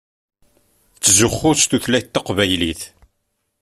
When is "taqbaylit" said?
2.13-2.81